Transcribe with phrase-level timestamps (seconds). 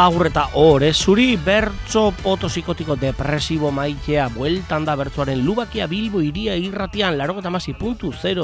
[0.00, 7.18] Hola, agurreta, ore, zuri bertso potosikotiko depresibo maitea, bueltan da bertsoaren lubakia bilbo iria irratian,
[7.18, 7.74] laroketa masi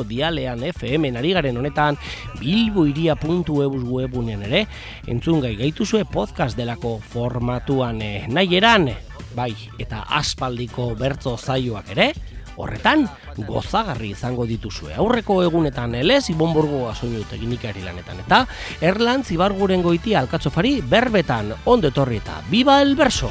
[0.05, 1.97] dialean FM nari garen honetan,
[2.39, 4.67] bilbo iria puntu ebus webunean ere,
[5.07, 8.91] entzun gai gaituzue podcast delako formatuan eh, nahi eran,
[9.35, 12.13] bai, eta aspaldiko bertso zaioak ere,
[12.57, 13.05] Horretan,
[13.47, 14.95] gozagarri izango dituzue.
[14.97, 18.45] Aurreko egunetan elez, Ibonborgo asoinu teknikari lanetan eta
[18.81, 23.31] Erlan Zibarguren goiti alkatzofari berbetan ondo etorri eta Biba el Verso!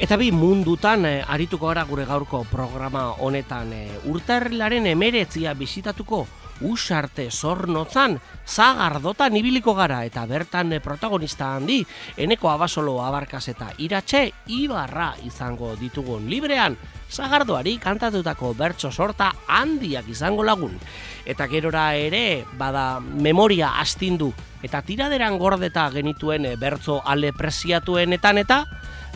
[0.00, 6.24] Eta bi mundutan eh, arituko gara gure gaurko programa honetan eh, urtarrilaren emeretzia bisitatuko
[6.60, 11.80] usarte zornotzan, zagardotan ibiliko gara eta bertan protagonista handi,
[12.16, 16.76] eneko abasolo abarkaz eta iratxe ibarra izango ditugun librean,
[17.10, 20.78] zagardoari kantatutako bertso sorta handiak izango lagun.
[21.26, 28.64] Eta gerora ere, bada memoria astindu eta tiraderan gordeta genituen bertso ale preziatuenetan eta,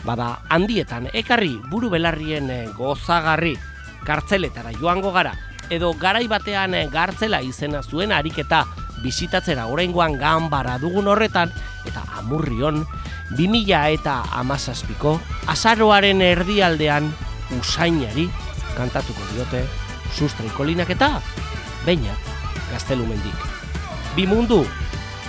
[0.05, 3.55] bada handietan ekarri buru belarrien gozagarri
[4.05, 5.33] kartzeletara joango gara
[5.69, 8.65] edo garai batean eh, gartzela izena zuen ariketa
[9.03, 9.67] bisitatzera.
[9.67, 11.51] Oraingoan ganbara dugun horretan
[11.85, 12.85] eta amurrion
[13.37, 15.19] 2000 eta amazazpiko
[15.51, 17.09] azaroaren erdialdean
[17.59, 18.29] usainari
[18.77, 19.65] kantatuko diote
[20.15, 21.19] sustraiko linak eta
[21.85, 22.13] baina
[22.71, 23.47] gaztelumendik.
[24.15, 24.63] Bi mundu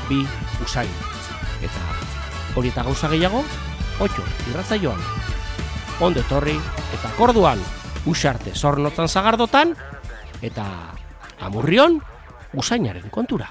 [0.08, 0.22] bi
[0.64, 0.92] usain.
[1.64, 1.80] Eta
[2.56, 3.44] hori eta gauza gehiago
[4.00, 5.00] otxo irratzaioan
[6.00, 6.56] ondo etorri
[6.94, 7.60] eta korduan
[8.06, 9.74] usarte zornotzan zagardotan
[10.42, 10.64] eta
[11.40, 12.00] amurrion
[12.54, 13.48] usainaren kontura.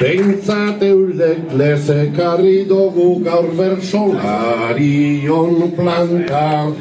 [0.00, 6.72] Beintzat eulek lezekarri dugu gaur bersolarion planta.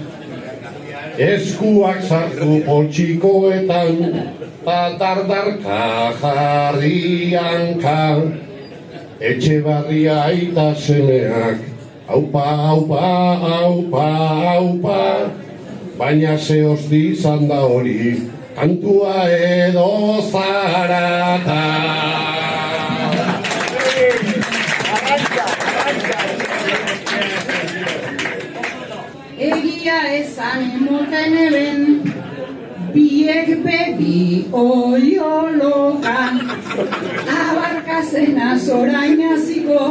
[1.13, 4.01] Eskuak sartu poltsikoetan
[4.65, 8.17] Tatardarka jarrianka
[9.21, 11.61] Etxe barria aita semeak
[12.09, 13.05] Aupa, aupa,
[13.61, 14.09] aupa,
[14.57, 15.29] aupa
[15.97, 18.21] baina ze hosti izan da hori,
[18.55, 21.63] kantua edo zarata.
[29.37, 31.81] Egia esan moten eben,
[32.93, 36.39] biek bebi oiolokan,
[37.37, 39.81] abarkazena zorainaziko,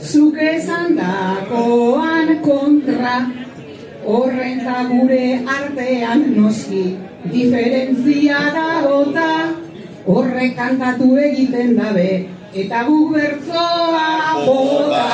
[0.00, 3.18] zuk esan dakoan kontra,
[4.06, 5.24] horren gure
[5.58, 6.96] artean noski
[7.32, 9.30] diferentzia da bota.
[10.06, 12.10] Horrek kantatu egiten dabe
[12.54, 14.08] eta gu bertzoa
[14.46, 15.06] bota.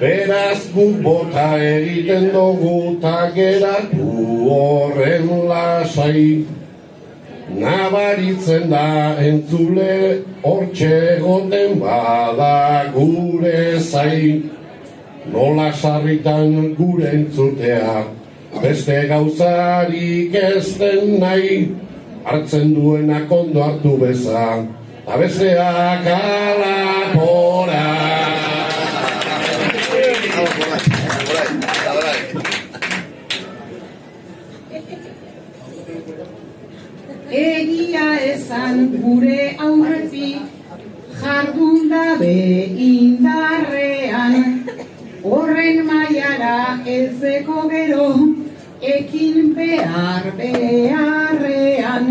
[0.00, 4.06] Beraz gu bota egiten dugu ta geratu
[4.52, 6.44] horren lasai
[7.54, 14.50] Nabaritzen da entzule hortxe goten bada gure zain.
[15.32, 18.04] Nola sarritan gure entzutea
[18.62, 21.74] Beste gauzarik ez den nahi.
[22.24, 24.66] Hartzen duenak ondo hartu beza
[25.06, 27.95] Ta besteak alapora
[37.36, 40.44] Egia esan gure aurretik
[41.22, 42.36] jardun dabe
[42.84, 44.36] indarrean.
[45.22, 48.08] Horren maiara ezeko gero
[48.94, 52.08] ekin behar beharrean.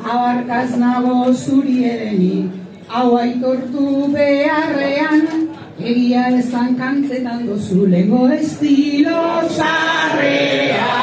[0.00, 2.48] Abarkaz nago zuri ereni
[2.88, 3.86] hau aitortu
[4.16, 5.28] beharrean.
[5.78, 9.20] Egia esan kantzetan dozu lengo estilo
[9.60, 11.02] zarrean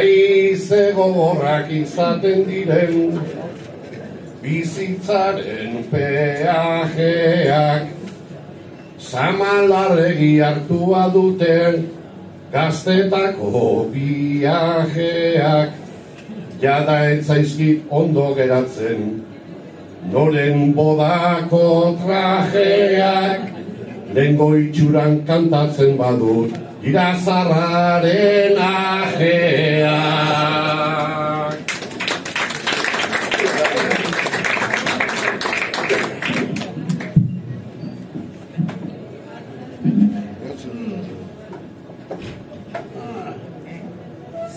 [0.00, 3.18] Aize gogorrak izaten diren
[4.40, 7.90] bizitzaren peajeak.
[9.10, 11.56] Zamalarregi hartua dute
[12.52, 15.76] gaztetako viajeak
[16.60, 19.04] Jada etzaizkit ondo geratzen
[20.12, 21.62] noren bodako
[22.00, 23.46] trajeak.
[24.16, 29.90] Lengo itxuran kantatzen badut irazarraren ajeak.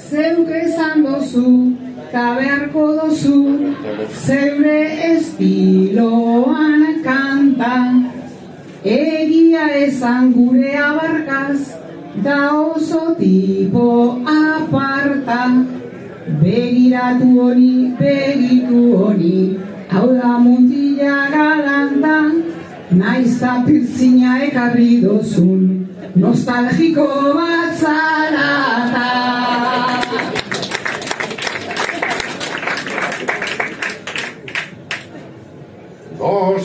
[0.10, 1.50] Zeuk esan dozu
[2.14, 3.38] Ta beharko dozu
[4.26, 7.78] zeure estiloan kanta
[8.86, 11.83] Egia esan gure abarkaz
[12.22, 12.52] da
[13.18, 15.66] tipo aparta.
[16.42, 19.60] Begiratu honi, begitu honi.
[19.90, 22.18] Hau da mutila galanta.
[22.92, 25.88] Naiz apirtzina ekarri dozun.
[26.16, 29.14] Nostalgiko bat zarata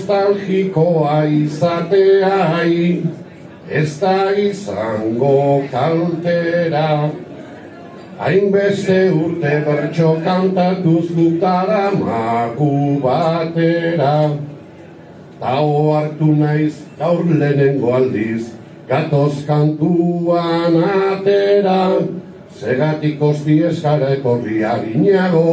[0.08, 3.02] Nostalgikoa izateai
[3.70, 7.10] Ez da izango kaltera.
[8.18, 14.30] Hainbeste urte bertso kantatuz gutara magu batera.
[15.40, 18.48] Ta hartu naiz gaur lehenengo aldiz
[18.88, 22.00] Gatoz kantuan atera.
[22.58, 25.44] Segatik osti eskara ekorri aginago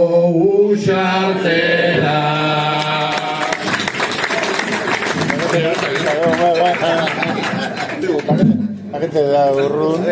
[0.71, 2.19] usartera
[8.95, 10.05] Agente da urrun.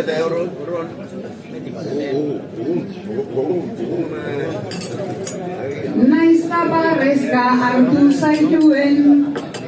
[6.10, 8.98] Naiz tabarrezka hartu zaituen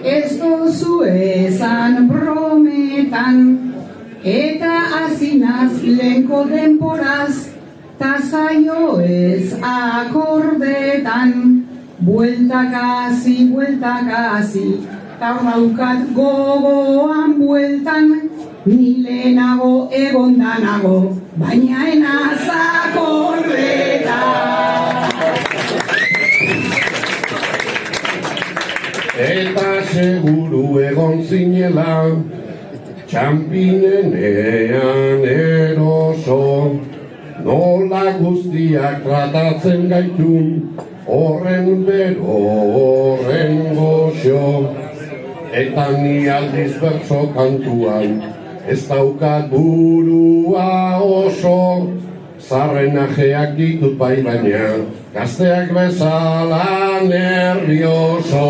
[0.03, 3.39] Ez dozu esan brometan.
[4.33, 4.75] Eta
[5.05, 7.47] azinaz lenko denporaz
[7.97, 11.31] Ta zaio ez akordetan.
[12.03, 14.67] Bueltakasi, bueltakasi
[15.19, 18.34] Ta daukat gogoan bueltan
[18.65, 24.15] Ni lehenago egondanago Baina enaz akordetan
[29.25, 31.93] Eta seguru egon zinela
[33.05, 36.39] Txampinenean eroso.
[37.45, 40.47] Nola guztiak tratatzen gaitun
[41.05, 42.39] Horren bero,
[42.79, 44.41] horren goxo.
[45.53, 48.34] Eta ni aldiz bertso kantuan
[48.65, 51.93] Ez daukat burua oso
[52.41, 54.65] Zarren ajeak ditut bai baina
[55.13, 58.49] Gazteak bezala nervioso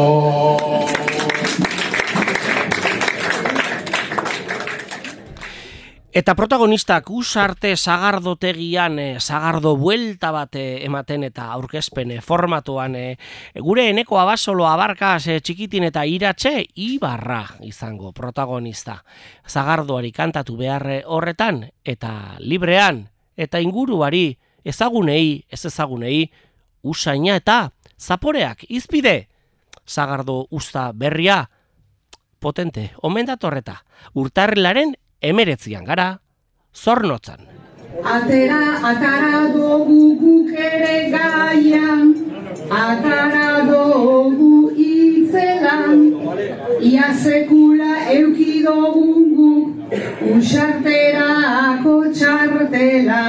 [6.15, 13.17] Eta protagonistak usarte sagardotegian e, sagardo buelta bat eh, ematen eta aurkezpen eh, formatuan e,
[13.59, 19.01] gure eneko abasolo abarkaz e, txikitin eta iratxe ibarra izango protagonista.
[19.43, 26.29] Zagardoari kantatu beharre horretan eta librean eta inguruari ezagunei, ez ezagunei,
[26.81, 29.27] usaina eta zaporeak izpide.
[29.83, 31.41] Zagardo usta berria,
[32.39, 33.81] potente, omen datorreta,
[34.15, 36.19] urtarrilaren emeretzian gara,
[36.75, 37.47] zornotzan.
[38.03, 42.11] Atera, atara dugu guk ere gaian,
[42.69, 46.03] atara dugu itzelan,
[46.81, 49.97] ia sekula euki dugu guk,
[50.35, 53.25] usarterako txartela.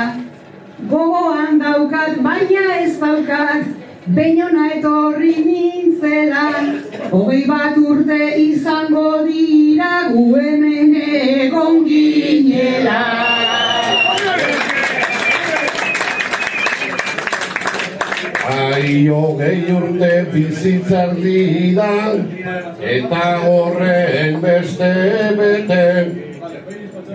[0.91, 6.45] Gogoan daukat, baina ez daukat, Beinona etorri nintzela,
[7.11, 13.01] hogei bat urte izango dira gu hemen egon ginela.
[18.55, 21.93] Ai hogei urte bizitzar dira
[22.95, 24.93] eta horren beste
[25.43, 25.87] bete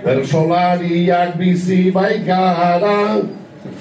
[0.04, 2.98] Bersolariak bizi baikara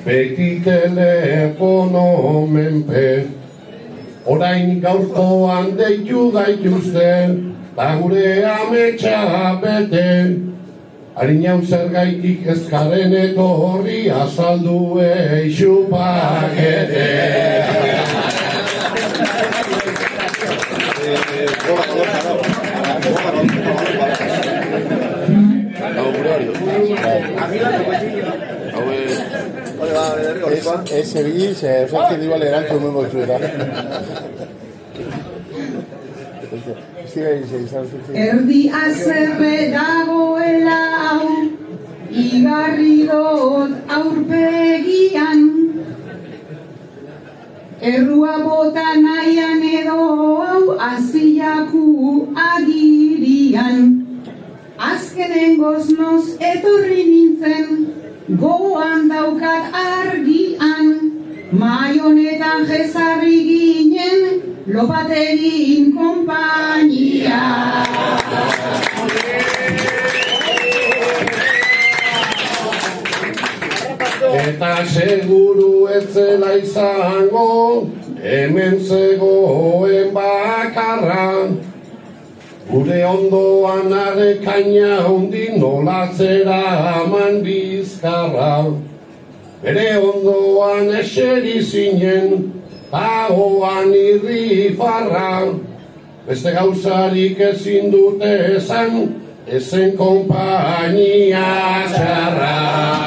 [0.06, 3.42] beti telefono menpe
[4.26, 10.38] Orain gaurkoan deitu gaituzten da gure ametsa bete.
[11.16, 17.08] Harin hau zer gaitik ezkaren etorri azaldu eixu pakete.
[27.92, 28.01] Ez,
[30.32, 33.38] ez osatzen erantzun mengo zu eta.
[37.04, 38.16] Ez izan izan zuzen.
[38.16, 41.30] Erdi azerbe dagoela hau,
[42.12, 45.48] igarri dut aurpegian.
[47.82, 50.02] Errua bota nahian edo
[50.46, 51.88] hau, aziaku
[52.36, 53.80] agirian.
[54.92, 61.12] Azkenen goznoz etorri nintzen, gogoan daukat argian.
[61.52, 64.22] Mai honetan jezarri ginen,
[64.68, 67.44] lopategin konpainia.
[74.32, 77.90] Eta seguru ez zela izango,
[78.24, 81.52] hemen zegoen bakarra.
[82.72, 86.60] Gure ondoan arrekaina hondi nolatzera
[87.02, 88.54] aman bizkarra.
[89.64, 92.48] Bere ondoan eseri zinen,
[92.94, 95.52] pagoan irri farra.
[96.28, 98.98] Beste gauzarik ezin dute esan,
[99.60, 101.48] ezen kompainia
[101.92, 103.01] txarra.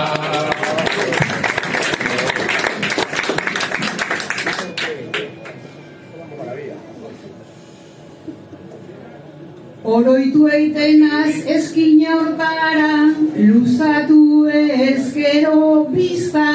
[9.95, 12.95] Oroitu eitenaz eskina hortara,
[13.39, 16.47] luzatu ezkero bizta.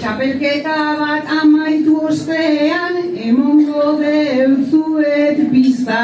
[0.00, 2.98] Txapelketa bat amaitu ostean,
[3.28, 6.02] emongo deutzuet bizta.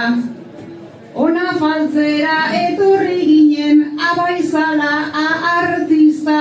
[1.27, 4.95] Ona faltzera etorri ginen abaizala
[5.25, 6.41] a artista.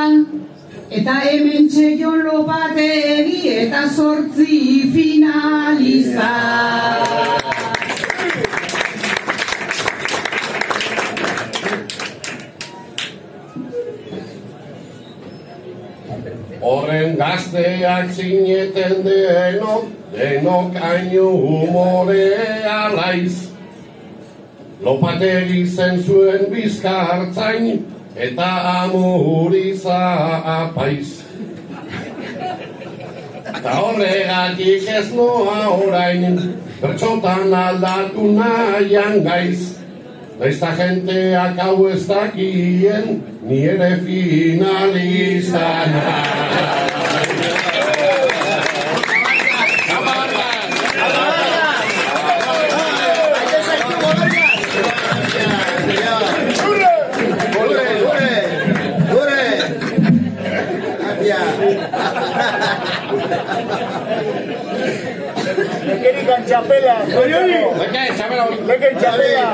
[1.00, 4.60] Eta hemen txeion lopategi eta sortzi
[4.94, 6.30] finaliza.
[17.18, 23.50] Gazteak zineten denok, denok hainu humorea laiz.
[24.84, 28.50] Lopategi zen zuen bizka hartzain, eta
[28.84, 30.00] amuriza
[30.56, 31.22] apaiz.
[33.54, 36.42] Eta horregatik ez noa orain,
[36.82, 39.74] pertsotan aldatu nahian gaiz.
[40.40, 45.70] Naizta jenteak hau ez dakien, ni ere finalista
[65.88, 66.96] Mekerikan txapela.
[67.80, 68.60] Leke, txapela hori.
[68.70, 69.48] Leke txapela.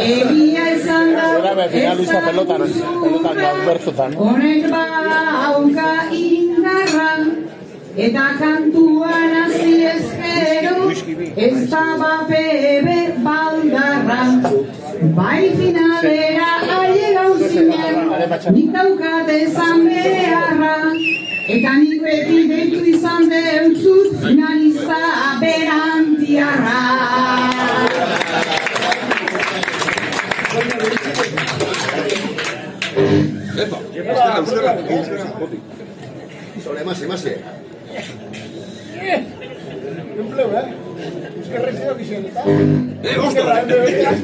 [0.00, 2.64] Egia esan da, Dame finalista pelotan,
[3.04, 4.16] pelotan da bertzutan.
[4.24, 7.10] Honek bauka indarra,
[8.06, 10.76] eta kantuan hasi ezkero,
[11.48, 14.22] ez da bapebe baldarra.
[15.16, 17.09] Bai finalera aile
[18.40, 20.76] gauzinen, nik daukat ezan beharra,
[21.48, 25.00] eta nik beti deitu izan deutzut finalista
[25.40, 26.80] berantiarra.
[36.64, 37.24] Sobre más y más.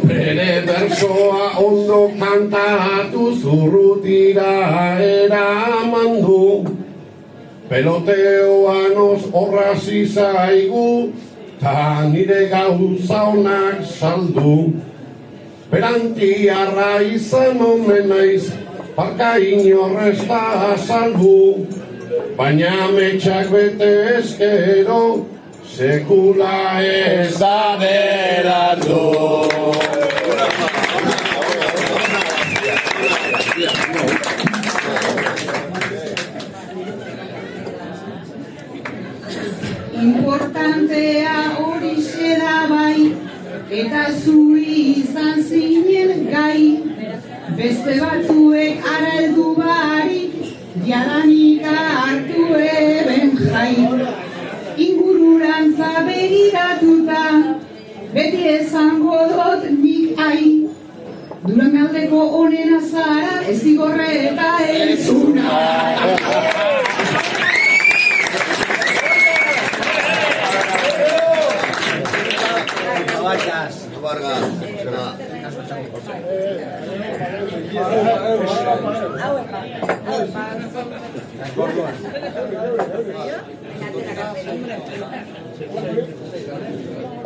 [0.06, 4.54] Bere bersoa ondo kantatu zurrutira
[5.02, 6.64] eraman du
[7.68, 11.12] Peloteoan os horrazi zaigu
[11.59, 14.73] Ta nire gauza onak saldu.
[15.71, 18.52] Perantiarra izan omen naiz
[18.95, 21.66] Parka inorrez da salbu
[22.38, 25.26] Baina metxak bete ezkero
[25.76, 29.02] Sekula ez da beratu
[40.02, 41.97] Importantea hori
[42.40, 43.12] da bai,
[43.71, 46.80] eta zu izan zinen gai.
[47.56, 50.33] Beste batzuek ara heldu barik,
[50.88, 53.76] jadanik hartu eben jai.
[54.76, 57.23] Ingururantza begiratuta,
[58.76, 60.68] beti esango dut nik ai.
[61.47, 65.50] Durangaldeko onena zara, ez igorre eta entzuna.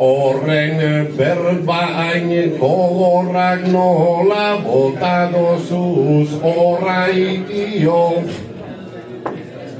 [0.01, 0.79] Horren
[1.13, 8.23] berbain gogorrak nola bota dozuz horraitio.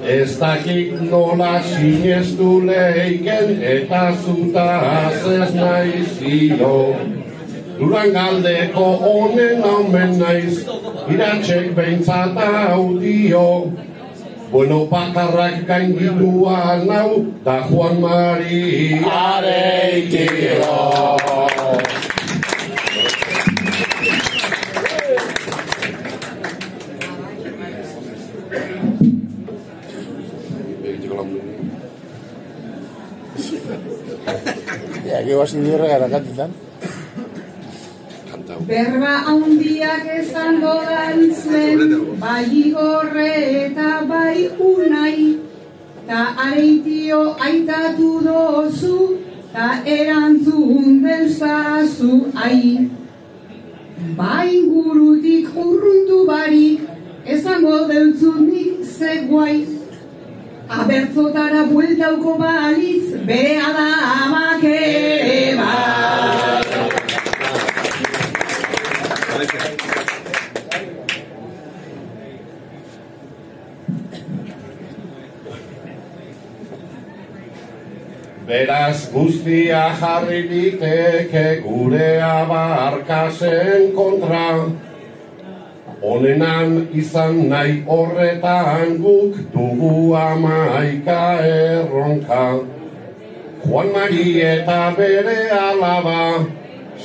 [0.06, 6.76] Ez dakik nola sinestu leiken eta zutaz ez naizio.
[7.80, 10.68] Durangaldeko honen omen naiz,
[11.10, 13.48] iratxek behintzat audio
[14.52, 20.76] Bono pakarrak kain gituan nau Dakuan mari arekiro.
[35.08, 36.52] Ya, que vas a ir a la
[38.68, 43.32] Berba handiak esan dodan zuen, bai igorre
[43.66, 45.40] eta bai unai,
[46.08, 49.00] ta areitio aitatu dozu,
[49.54, 52.90] ta erantzun deustazu ai.
[54.20, 56.86] Bai gurutik urrundu barik,
[57.26, 59.58] esango deutzunik zeguai.
[60.70, 63.90] Abertzotara bueltauko balitz, bere da
[64.20, 64.64] amak
[78.62, 84.70] Beraz guztia jarri diteke gure abarkasen kontra.
[86.02, 92.44] Honenan izan nahi horretan guk dugu amaika erronka.
[93.66, 96.46] Juan Mari eta bere alaba,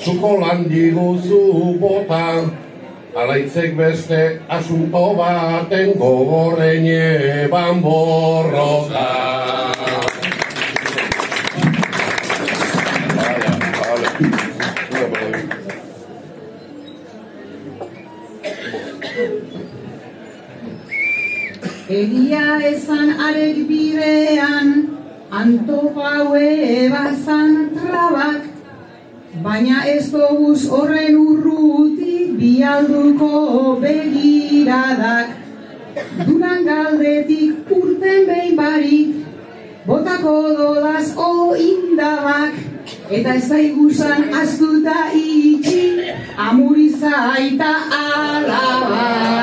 [0.05, 2.27] zuko lan diguzu bota.
[3.17, 4.21] Alaitzek beste
[4.59, 9.76] asunto baten gogorren eban borroka.
[21.87, 24.91] Egia esan arek bidean,
[25.31, 28.43] antopaue bazan trabak,
[29.45, 35.31] baina ez doguz horren urruti bialduko begiradak.
[36.27, 39.23] Duran galdetik urten behin barik,
[39.87, 42.59] botako dodaz o indabak,
[43.11, 47.73] eta ez da igusan astuta itxi, amuriza aita
[48.03, 49.37] alabak.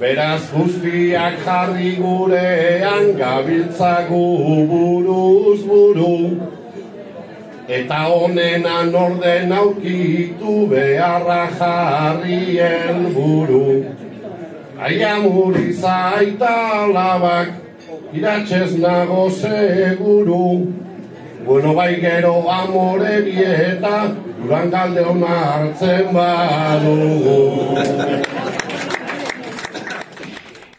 [0.00, 4.28] Beraz guztiak jarri gurean gabiltzagu
[4.70, 6.14] buruz buru.
[7.78, 13.66] Eta honenan orden aukitu beharra jarrien buru.
[14.88, 16.56] Aia muriza aita
[16.96, 17.52] labak
[18.16, 20.48] iratxez nago seguru.
[21.44, 23.96] Bueno, bai gero amore bieta,
[24.40, 27.40] duran galde hona hartzen badugu.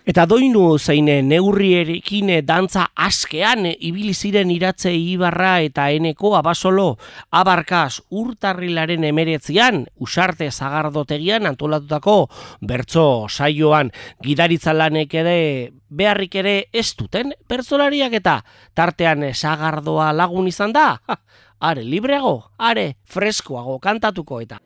[0.01, 6.95] Eta doinu zein neurrierekin dantza askean ibili ziren iratze ibarra eta eneko abasolo
[7.29, 12.15] abarkaz urtarrilaren emeretzian usarte zagardotegian antolatutako
[12.65, 13.91] bertso saioan
[14.25, 15.37] gidaritza lanek ere
[15.87, 18.39] beharrik ere ez duten pertsolariak eta
[18.73, 20.97] tartean sagardoa lagun izan da.
[21.61, 24.57] Are libreago, are freskoago kantatuko eta.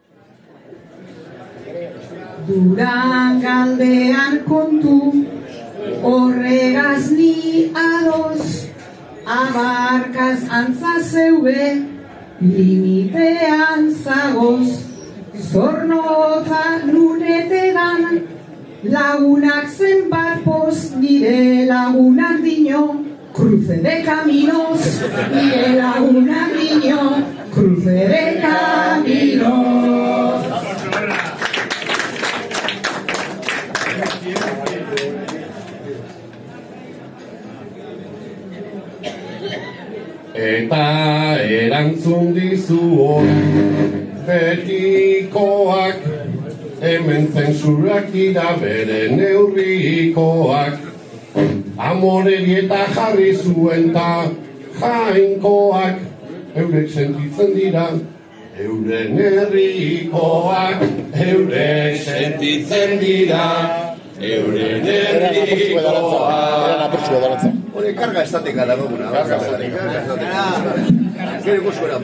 [2.47, 5.25] Duran galdean kontu,
[6.05, 8.69] horregaz ni ados,
[9.25, 11.63] abarkaz antza zeue,
[12.41, 14.69] limitean zagoz,
[15.49, 18.01] zornotza nuretedan,
[18.93, 22.83] lagunak zenbat poz, nire lagunak dino,
[23.33, 24.81] cruce de caminos,
[25.33, 27.01] nire lagunak dino,
[27.49, 29.75] cruce de caminos.
[34.25, 34.41] Eta
[41.45, 43.37] erantzun dizu hori
[44.25, 46.01] betikoak
[46.81, 50.79] Hemen zensurak dira bere neurrikoak.
[51.77, 54.25] Amore dieta jarri zuen ta
[54.81, 56.01] jainkoak
[56.55, 57.93] Eurek sentitzen dira
[58.57, 60.81] Euren herrikoak
[61.13, 63.84] Eurek sentitzen dira
[64.19, 65.35] Euren Eran
[66.87, 67.49] apurtxu edarantza.
[67.75, 69.11] Hori karga estatika da duguna.
[69.11, 69.77] Karga estatika.
[69.77, 70.41] Karga estatika.
[71.43, 71.99] Gero ikuskora.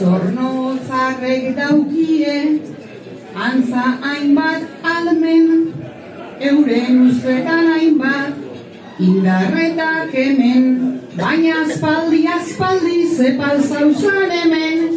[0.00, 2.36] Zornotzarrek daukie,
[3.34, 4.62] antza hainbat
[4.94, 5.74] almen,
[6.40, 8.38] euren ustetan hainbat,
[8.98, 10.64] indarretak hemen,
[11.18, 14.89] baina aspaldi aspaldi zepal zauzan hemen,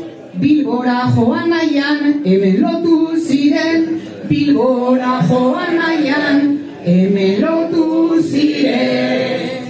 [0.43, 3.83] Bilbora joan nahian, hemen lotu ziren,
[4.27, 6.39] Bilbora joan nahian,
[6.83, 9.63] hemen lotu ziren.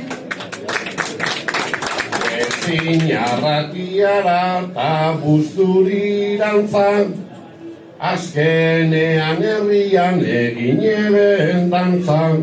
[2.46, 7.14] Ezin arratiara eta busturirantzan
[8.14, 12.42] Azkenean herrian egin eben dantzan,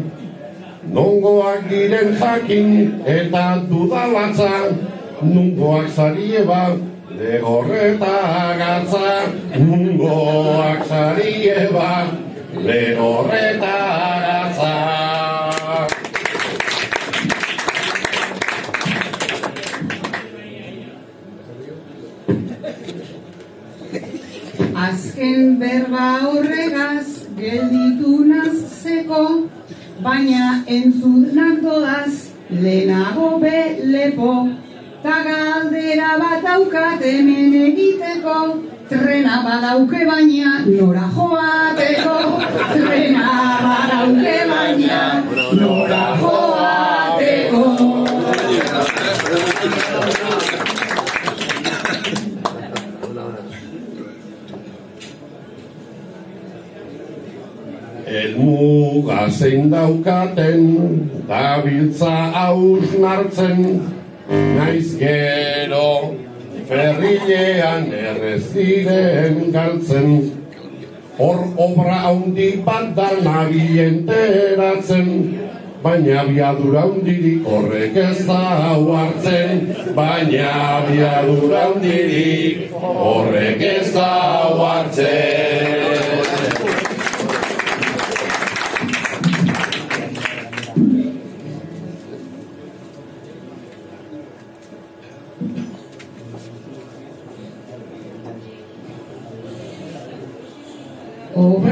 [0.94, 2.70] nongoak diren jakin
[3.18, 4.54] eta dudalatza,
[5.20, 6.46] nungoak zarie
[7.20, 12.08] bat, legorreta gatza, nungoak zarie bat,
[12.54, 13.76] legorreta
[14.24, 14.72] gatza.
[24.74, 29.48] Azken berba horregaz gelditu nazeko,
[30.02, 34.69] baina entzunak doaz lehenago be lepo.
[35.02, 38.60] Ta galdera bat daukat hemen egiteko,
[38.90, 42.16] trena badauke baina nora joateko.
[42.74, 43.28] Trena
[43.64, 45.00] badauke baina
[45.56, 47.62] nora joateko.
[58.20, 60.60] Elmuga zein daukaten,
[61.28, 63.64] dabiltza hausnartzen,
[64.30, 66.14] naiz gero,
[66.68, 70.10] ferrilean errez diren galtzen.
[71.20, 75.10] Hor obra handi bat da nabi enteratzen,
[75.82, 78.40] baina abiadura handirik horrek ez da
[78.70, 79.66] hartzen,
[79.98, 84.08] baina abiadura handirik horrek ez da
[84.62, 85.79] hartzen.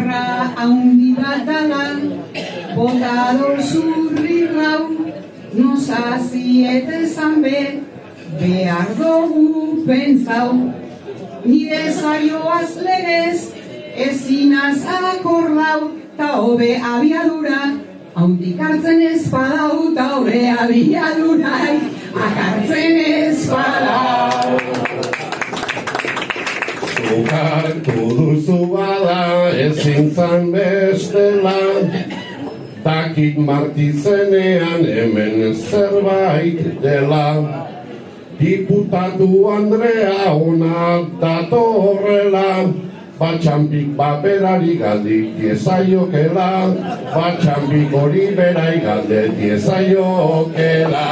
[0.09, 1.85] Obra handi bat dala,
[2.75, 4.88] botado zurri rau,
[5.53, 7.83] nozaziet esan be,
[8.40, 10.73] behar dugu pentsau.
[11.44, 13.53] Nire zaioaz legez,
[14.07, 17.61] ezinaz akordau, ta hobe abiadura,
[18.16, 21.77] haundik hartzen ez badau, ta hobe abiadurai,
[22.16, 24.67] akartzen ez badau.
[27.09, 31.61] Zukartu duzu bada ezin zan bestela
[32.85, 37.29] Dakit martizenean hemen zerbait dela.
[38.38, 42.51] Diputatu Andrea ona datorrela.
[43.18, 46.51] Batxampik baberari galdik diezaiokela.
[47.14, 51.09] Batxampik hori berai galde diezaiokela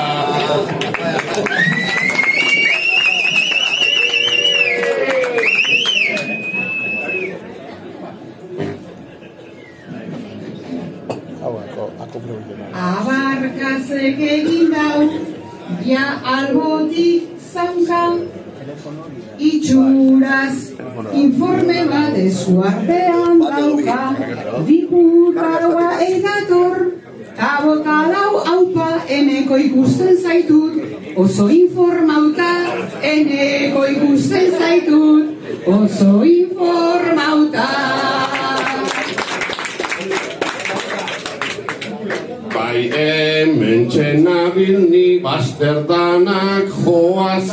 [12.17, 15.05] Abarkazek egin dau,
[15.85, 18.17] ja albotik zaunka,
[19.37, 20.73] itxuraz
[21.13, 24.01] informe bat eskuartean dauka,
[24.65, 26.77] diputaua edator,
[27.37, 30.81] abokalau haupa eneko ikusten zaitut,
[31.21, 32.53] oso informauta
[33.03, 35.37] eneko ikusten zaitut,
[35.69, 38.16] oso informauta.
[42.77, 47.49] Bai hemen txenabil ni basterdanak joaz.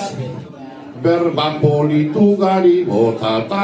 [1.04, 3.64] Berba politu gari botatagoaz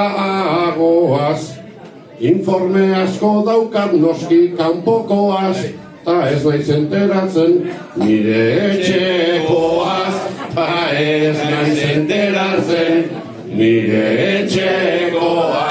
[2.31, 5.59] Informe asko daukat noski kanpokoaz
[6.05, 7.51] Ta ez naiz enteratzen
[7.99, 10.15] nire etxekoaz.
[10.55, 12.93] Ta ez naiz enteratzen
[13.51, 15.68] nire etxekoaz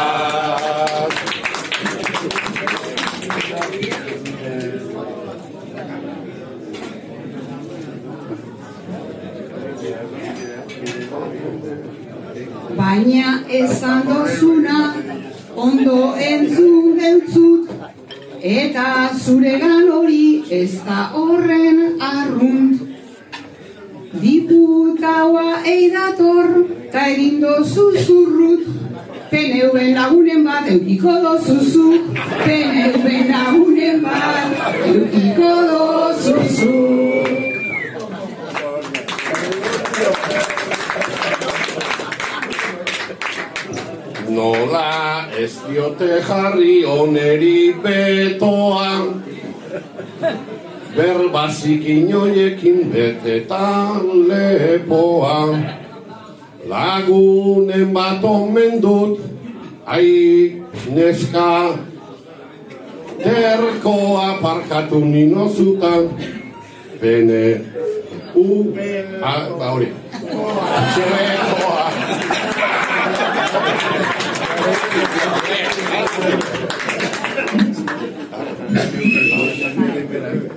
[13.65, 14.81] esan dozuna
[15.67, 17.59] ondo entzun deutzut
[18.41, 22.85] Eta zuregan hori ez da horren arrunt.
[24.23, 26.47] Diputaua eidator
[26.93, 28.69] ta egin dozu zurrut.
[29.33, 37.38] PNV lagunen bat eukiko dozuzuk PNV lagunen bat eukiko dozuzuk
[44.39, 48.91] Nola ez diote jarri oneri betoa
[50.95, 53.99] Berbazik inoiekin beteta
[54.29, 55.41] lepoa
[56.71, 59.19] Lagunen bat omen dut
[59.87, 60.63] Ai
[60.95, 61.75] neska.
[63.19, 66.15] Terkoa parkatu nino zutan
[67.03, 67.45] Bene
[68.39, 68.71] U
[69.19, 69.91] Ah, ba hori.
[70.15, 71.58] Txerekoa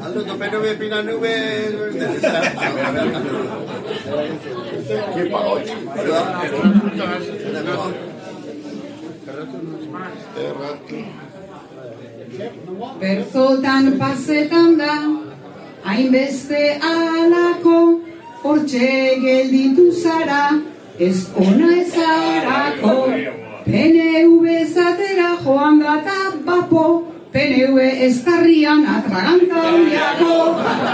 [0.03, 1.33] Aldo, tope nube, pina nube.
[5.15, 5.59] ¿Qué pago?
[12.99, 14.95] Berzotan pasetan da,
[15.85, 18.01] hainbeste alako,
[18.43, 18.89] hortxe
[19.23, 20.59] gelditu zara,
[20.99, 23.40] ez ona ez harako.
[23.65, 26.85] PNV zatera joan gata bapo,
[27.33, 30.37] PNV ez tarrian atraganta uiako,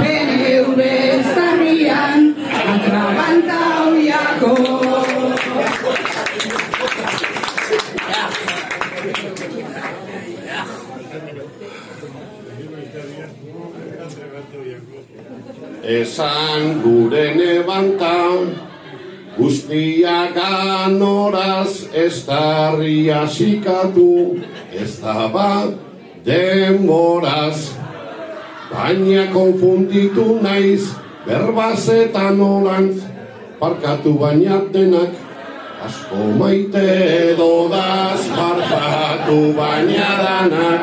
[0.02, 2.36] PNV ez tarrian
[2.74, 3.60] atraganta
[3.92, 4.52] uiako.
[15.88, 18.14] Esan gure nebanta,
[19.38, 24.42] guztia ganoraz ez darria sikatu,
[24.74, 25.78] ez da bat
[26.26, 27.74] denboraz.
[28.72, 30.90] Baina konfunditu naiz,
[31.26, 33.06] berbaz eta nolantz,
[33.62, 35.16] parkatu baina denak,
[35.86, 40.82] asko maite dodaz, parkatu baina danak,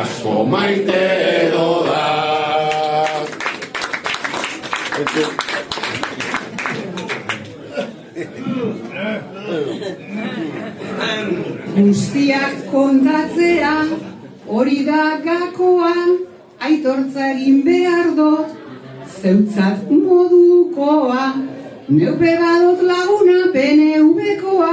[0.00, 1.04] asko maite
[1.54, 2.24] dodaz.
[11.74, 13.72] Guztiak kontatzea,
[14.46, 15.90] hori da gakoa,
[16.62, 18.52] aitortza egin behar dut,
[19.16, 21.26] zeutzat modukoa.
[21.88, 24.72] Neupe badot laguna PNV-koa,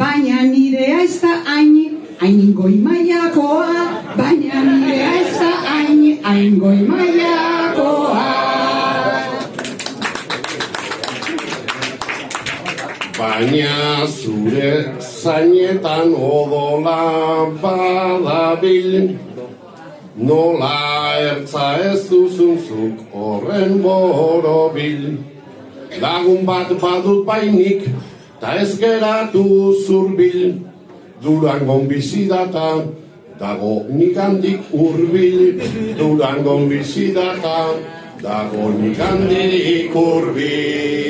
[0.00, 1.76] baina nirea ez da hain,
[2.24, 8.39] hain goi mailakoa, baina nirea ez da hain, hain goi mailakoa.
[13.20, 17.00] Baina zure zainetan odola
[17.62, 19.18] badabil.
[20.28, 20.78] Nola
[21.24, 25.02] ertza ez duzunzuk horren borobil.
[26.04, 27.84] Lagun bat badut bainik,
[28.40, 29.44] ta ez geratu
[29.84, 30.56] zurbil.
[31.20, 32.70] Durangon bizidata,
[33.38, 35.60] dago nikandik urbil
[36.00, 37.60] Durangon bizidata,
[38.24, 41.00] dago nikandik urbil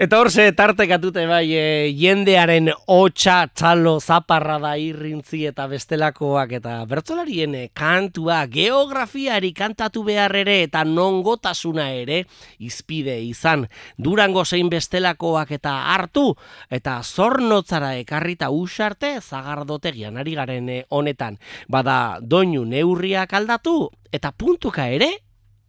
[0.00, 7.56] Eta horze tartekatute bai e, jendearen hotxa, txalo, zaparra da irrintzi eta bestelakoak eta bertzolarien
[7.58, 12.22] eh, kantua, geografiari kantatu behar ere eta nongotasuna ere
[12.58, 13.66] izpide izan.
[13.98, 16.30] Durango zein bestelakoak eta hartu
[16.72, 21.36] eta zornotzara ekarrita usarte zagardotegian ari garen eh, honetan.
[21.68, 25.12] Bada doinu neurriak aldatu eta puntuka ere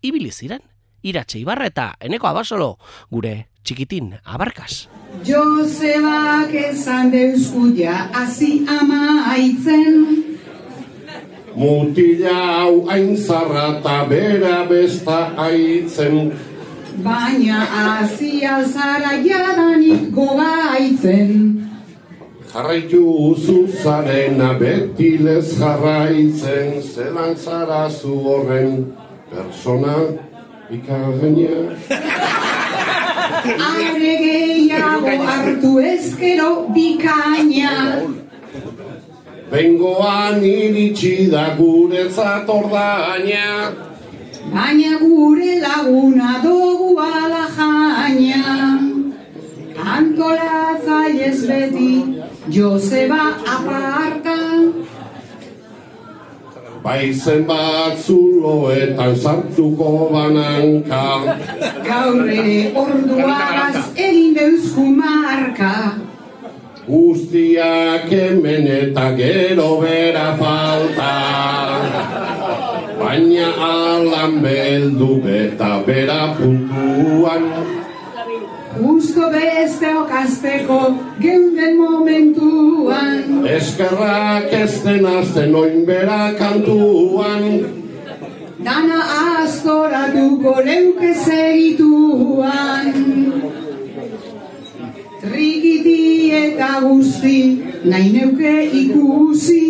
[0.02, 0.71] ibili ziren.
[1.04, 2.78] Iratxe Ibarra eta Eneko Abasolo,
[3.12, 4.88] gure txikitin abarkaz.
[5.28, 10.22] Josebak esan deuskuia hasi amaitzen,
[11.52, 16.32] Mutila hau hain zarra eta bera besta aitzen
[17.04, 21.32] baina hasi alzara jadanik gogaitzen.
[22.52, 28.94] Jarraitu zuzarena beti lez jarraitzen Zelan zara zu horren
[29.30, 29.96] persona
[30.72, 31.58] ikagenia
[33.68, 33.92] Are
[34.24, 37.72] gehiago hartu ezkero bikaina,
[39.52, 43.48] Bengoan iritsi da guretzat ordaina
[44.54, 48.44] baina gure laguna dugu ala jaina.
[49.96, 51.94] Antolatzaiez beti,
[52.56, 53.24] Joseba
[53.56, 54.38] aparta,
[56.84, 61.04] Baizen bat zuloetan sartuko bananka.
[61.86, 65.74] Gaur ere orduaraz egin deuzku marka.
[66.88, 71.14] Guztiak hemen eta gero bera falta.
[72.98, 77.46] Baina alan beldu eta bera puntuan
[78.80, 80.80] Justo beste okazteko
[81.20, 83.44] geunden momentuan.
[83.46, 87.44] Eskerrak ez den azten oin bera kantuan
[88.64, 89.00] Dana
[89.42, 92.94] aztoratuko leuke segituan.
[95.22, 97.40] Trikiti eta guzti
[97.84, 98.54] nahi neuke
[98.84, 99.66] ikusi.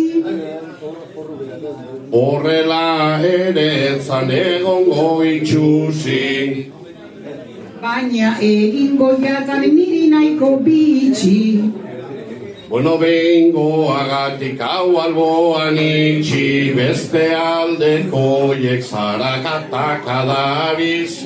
[2.12, 6.20] Horrela ere etzan egongo itxusi
[7.82, 11.38] baina egin goiatan niri nahiko bitxi.
[12.70, 16.46] Bueno, bengo agatik hau alboan itxi,
[16.78, 21.18] beste aldeko oiek zarakataka dabiz.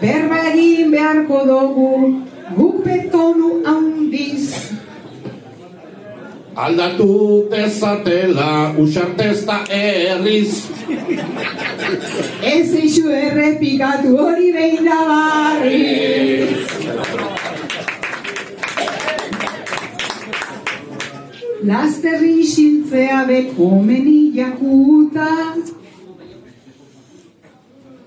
[0.00, 1.92] Berba egin beharko dugu,
[2.56, 4.69] guk betonu handiz.
[6.56, 10.66] Aldatu dezatela usartez da erriz.
[12.42, 16.58] Ez eixu errepikatu hori behin da barriz.
[21.70, 23.70] Lasterri isiltzea beko
[24.34, 25.28] jakuta,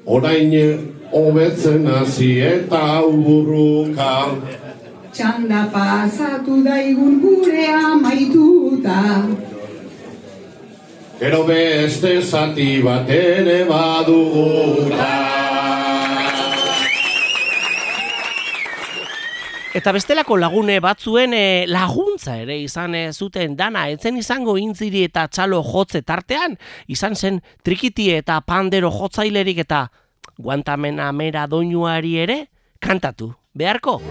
[0.06, 0.51] Orain
[1.13, 4.36] hobetzen hasi eta hau burruka
[5.13, 8.99] txanda pasatu daigun gure amaituta.
[11.19, 15.12] Gero beste zati bat ere baduguta
[19.73, 25.26] Eta bestelako lagune batzuen eh, laguntza ere izan eh, zuten dana, etzen izango intziri eta
[25.26, 26.60] txalo jotze tartean,
[26.93, 29.88] izan zen trikiti eta pandero jotzailerik eta
[30.38, 32.38] guantamena mera doinuari ere
[32.78, 33.32] kantatu.
[33.55, 34.01] Beharko?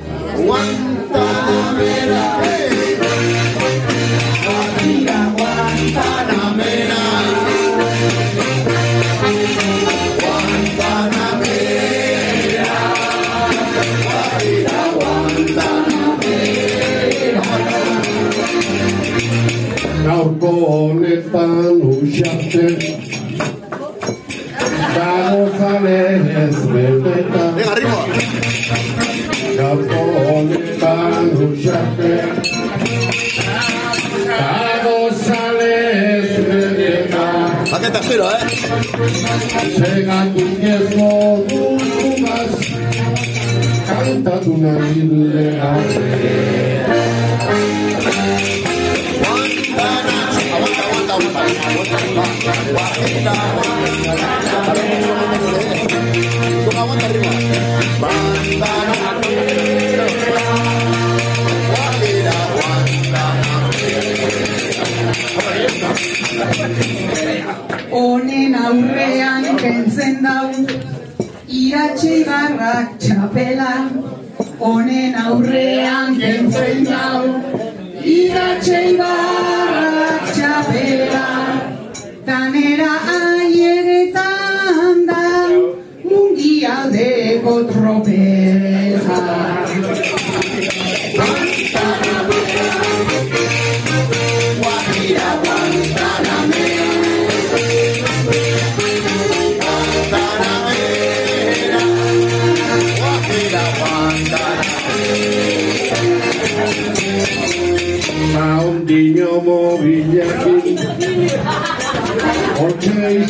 [20.04, 22.66] Gaurko honetan usarte
[24.94, 25.42] Dago
[36.12, 37.26] ez beteta
[37.72, 38.40] Va que tercero, eh.
[39.78, 42.52] Segatik ez modumaz
[43.88, 45.96] Kantatu nahi legabe
[49.24, 49.86] Aguanta,
[50.92, 51.42] aguanta, aguanta.
[51.72, 51.96] Aguanta,
[53.12, 53.34] aguanta.
[56.82, 57.30] Aguanta arriba.
[67.92, 70.48] Honen aurrean kentzen dau,
[71.48, 73.72] iratxe igarrak txapela.
[74.58, 77.22] Honen aurrean kentzen dau,
[78.14, 81.26] iratxe igarrak txapela.
[82.26, 85.24] Tanera aieretan da,
[86.08, 89.61] mundialdeko tropeza.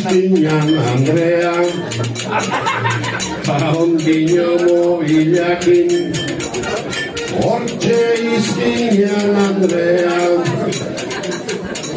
[0.03, 1.53] Iztinan Andrea
[3.47, 5.91] Maundino mobilekin
[7.39, 8.01] Hortxe
[8.37, 10.19] iztinan Andrea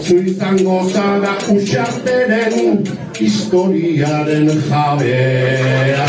[0.06, 2.86] Zu izango zara usarteren
[3.18, 6.06] historiaren jabea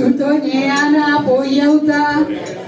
[0.00, 2.04] Zutoinean apoiauta,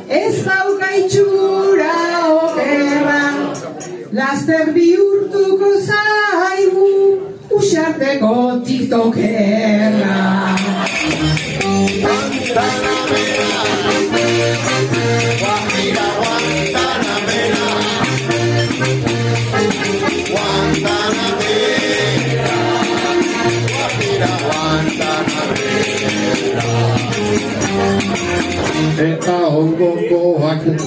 [0.08, 1.94] ez dauka itxura
[2.28, 3.22] okerra.
[4.12, 6.90] Laster bihurtuko zaigu,
[7.56, 8.34] usarteko
[8.66, 9.61] tiktokerra.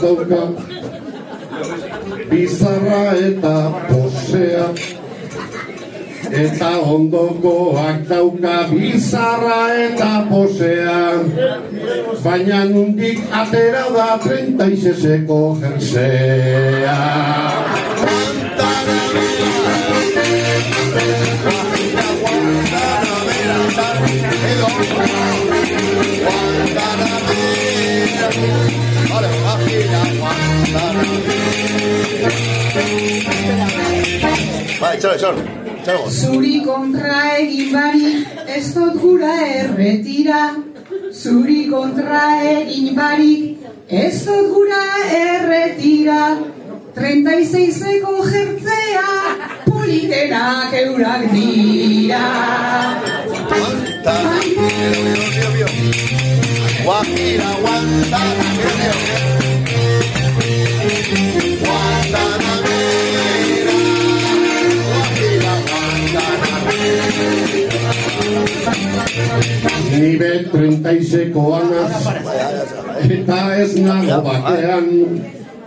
[0.06, 0.42] Dauka
[2.30, 3.56] bizarra eta
[3.88, 4.68] posea
[6.44, 11.00] eta ondokoak dauka bizarra eta posea
[12.26, 17.00] baina nundik atera da 36eko jersea
[35.14, 35.42] Échalo.
[35.82, 36.10] Échalo.
[36.10, 40.56] Zuri kontra egin barik, ez dut gura erretira.
[41.14, 43.56] Zuri kontra egin barik,
[43.88, 44.82] Ez dut gura
[45.14, 46.38] erretira,
[46.96, 49.04] 36eko jertzea,
[49.68, 52.24] politenak eurak dira.
[53.46, 55.70] Guantana, mira, mira, mira,
[58.90, 59.35] mira.
[70.86, 72.06] 36koa naz,
[73.10, 74.90] eta ez nago batean.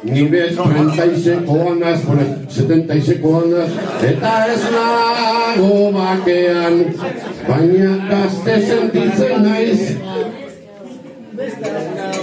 [0.02, 3.72] Ni be 36koa naz, bueno, 76koa naz,
[4.10, 6.76] eta ez nago bakean.
[7.48, 9.80] Baina gazte sentitzen naiz,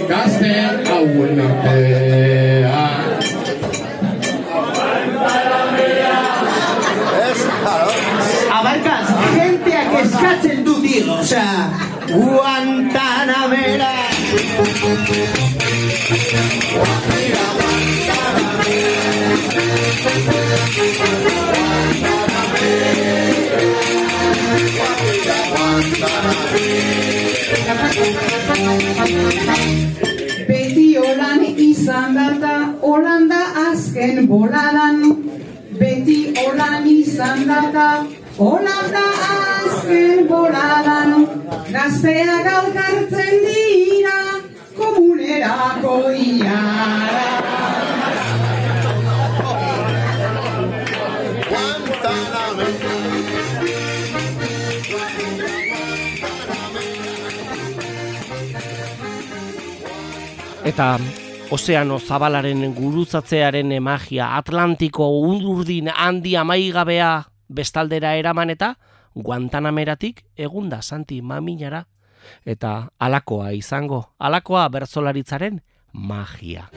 [0.08, 0.54] gazte
[0.88, 3.04] hauen artean.
[8.56, 11.68] Abarkaz, jenteak eskatzen du digo, osea,
[12.06, 12.55] Guantanamera.
[30.48, 34.98] Beti holan izan data, Holanda azken boladan.
[35.80, 37.88] Beti holan izan data,
[38.38, 39.06] Holanda
[39.36, 41.10] azken boladan.
[41.72, 43.65] Gazteak alkartzen dira,
[45.36, 47.26] komunerako iara.
[60.66, 60.98] Eta
[61.54, 68.74] ozeano zabalaren gurutzatzearen magia Atlantiko undurdin handi amaigabea bestaldera eraman eta
[69.14, 71.84] Guantanameratik egunda Santi Maminara
[72.44, 75.60] eta alakoa izango, alakoa bertzolaritzaren
[75.92, 76.68] magia.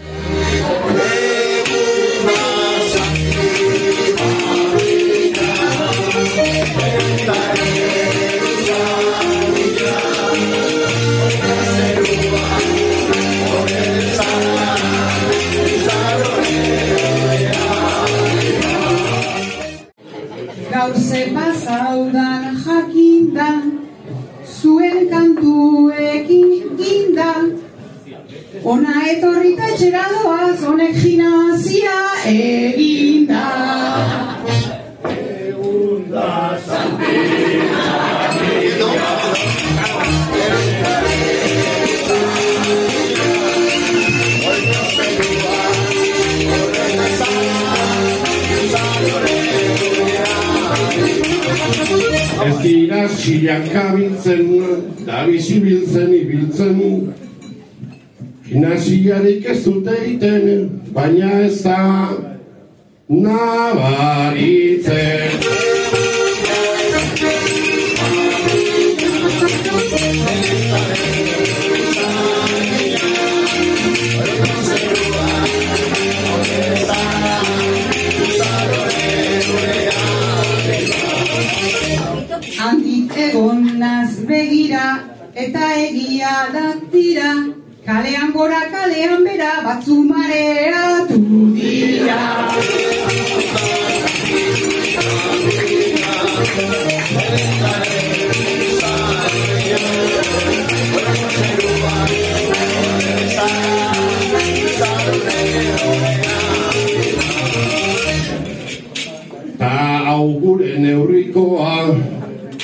[109.60, 111.92] Ta hau gure neurrikoa,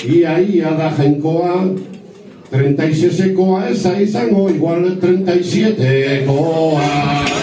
[0.07, 1.75] ia ia da jainkoa,
[2.51, 7.34] 36ekoa ez da izango, igual 37ekoa.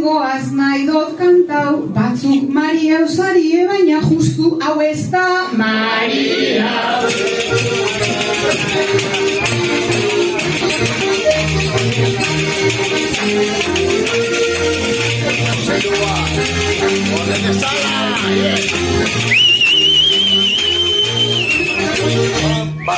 [0.00, 6.72] Lengoaz nahi dot kantau Batzuk Maria usarie baina justu hau ez da Maria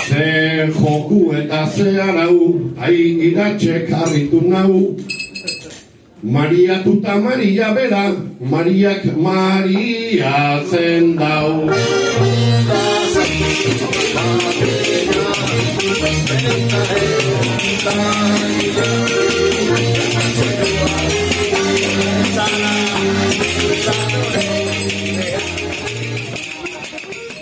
[0.09, 2.39] Ze joku eta ze arau,
[2.79, 2.97] ai
[3.29, 4.97] iratxek harritu nau.
[6.23, 11.67] Mariatuta Maria bera, Mariak Maria zen dau.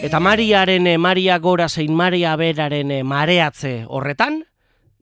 [0.01, 4.47] Eta Mariaren eh, Maria Gora zein Maria Beraren eh, mareatze horretan,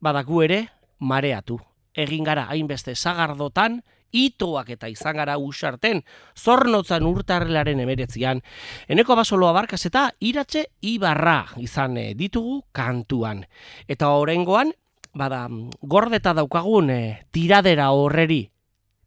[0.03, 0.62] badaku ere,
[0.99, 1.67] mareatu.
[1.99, 3.80] Egin gara hainbeste zagardotan,
[4.14, 6.03] itoak eta izan gara usarten,
[6.38, 8.40] zornotzan urtarrelaren emeretzian,
[8.88, 13.44] eneko basolo abarkaz eta iratxe ibarra izan eh, ditugu kantuan.
[13.88, 14.72] Eta horrengoan,
[15.14, 15.46] bada,
[15.82, 18.46] gordeta daukagun eh, tiradera horreri,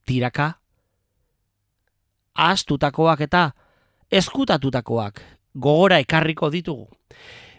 [0.06, 0.52] tiraka,
[2.36, 3.52] astutakoak eta
[4.12, 5.22] eskutatutakoak
[5.54, 6.88] gogora ekarriko ditugu.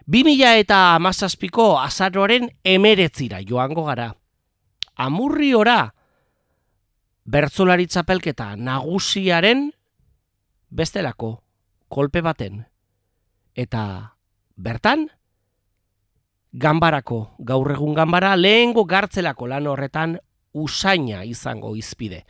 [0.06, 4.12] 2000 eta amazazpiko azaroaren emeretzira joango gara.
[4.96, 5.92] Amurri ora,
[7.24, 9.70] bertzolari txapelketa nagusiaren
[10.70, 11.42] bestelako
[11.88, 12.64] kolpe baten.
[13.54, 13.84] Eta
[14.56, 15.06] bertan,
[16.52, 20.18] ganbarako, gaur egun ganbara, lehengo gartzelako lan horretan
[20.52, 22.24] usaina izango izpide.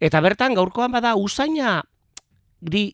[0.00, 1.78] Eta bertan, gaurkoan bada usaina
[2.60, 2.90] gri,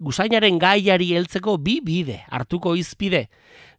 [0.00, 3.26] usainaren gaiari heltzeko bi bide hartuko izpide.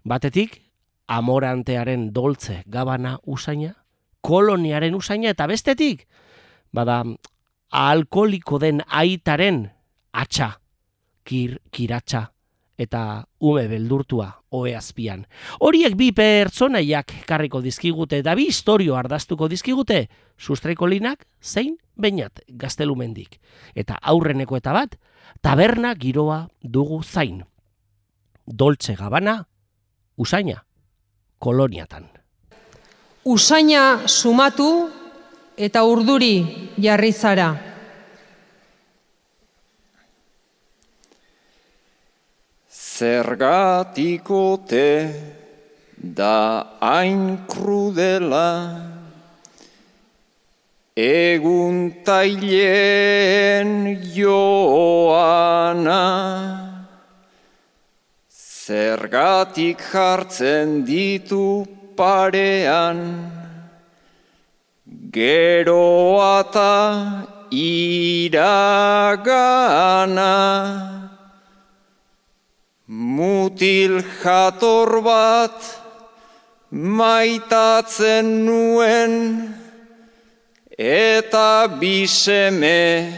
[0.08, 0.62] Batetik,
[1.08, 3.76] amorantearen doltze gabana usaina,
[4.22, 6.08] koloniaren usaina, eta bestetik,
[6.74, 7.04] bada,
[7.72, 9.66] alkoliko den aitaren
[10.14, 10.58] atxa,
[11.28, 12.28] kir, kiratxa,
[12.78, 15.26] eta ume beldurtua oe azpian.
[15.66, 20.06] Horiek bi pertsonaiak karriko dizkigute eta bi historio ardaztuko dizkigute
[20.38, 23.40] sustraiko linak zein bainat gaztelumendik.
[23.76, 24.96] Eta aurreneko eta bat,
[25.42, 27.44] taberna giroa dugu zain.
[28.48, 29.42] Doltze gabana,
[30.16, 30.64] usaina,
[31.40, 32.17] koloniatan.
[33.28, 34.88] Usaina sumatu
[35.60, 36.36] eta urduri
[36.80, 37.48] jarri zara.
[42.98, 44.88] Zergatikote
[46.00, 46.38] da
[46.80, 48.52] hain krudela
[50.96, 53.72] egun taileen
[54.16, 56.06] joana
[58.32, 63.00] Zergatik jartzen ditu parean
[65.12, 66.76] geroata
[67.52, 68.38] iragana
[72.88, 75.60] Mutil jator bat
[76.72, 79.14] maitatzen nuen
[80.78, 83.12] eta biseme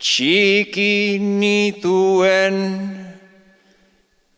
[0.00, 2.56] txiki nituen.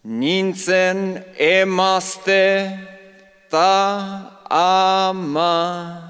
[0.06, 2.42] Nintzen emazte
[3.50, 6.02] ta ama.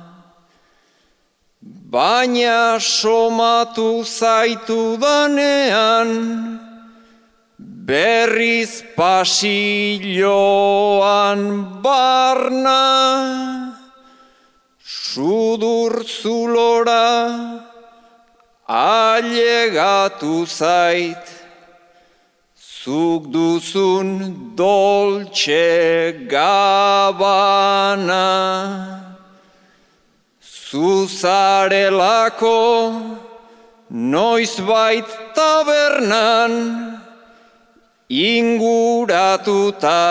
[1.62, 6.11] Baina somatu zaitu danean,
[7.59, 9.41] berriz pasilloan
[11.82, 12.84] barna,
[14.82, 17.09] sudur zulora
[18.66, 21.36] ailegatu zait,
[22.87, 24.09] zuk duzun
[24.59, 25.66] doltxe
[26.30, 28.28] gabana.
[30.66, 32.61] Zuzarelako
[33.91, 36.53] noiz bait tabernan,
[38.30, 40.05] inguratuta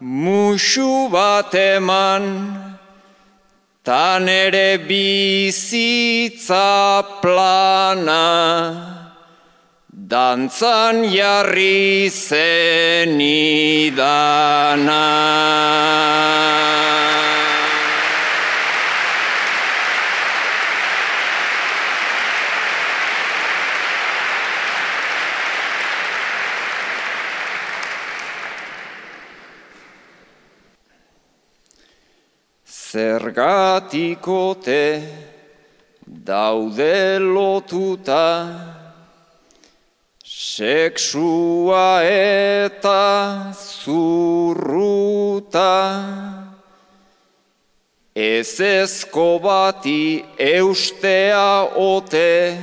[0.00, 2.24] musu bat eman,
[3.82, 6.70] tan ere bizitza
[7.22, 8.26] plana,
[10.08, 13.28] dantzan jarri zenidana.
[32.88, 34.82] Zergatikote
[36.08, 38.67] daude lotuta
[40.38, 44.94] Seksua eta zurruta
[48.14, 52.54] Ez ezko bati eustea ote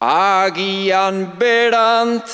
[0.00, 2.26] Agian berant,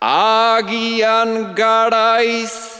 [0.00, 2.75] agian garaiz,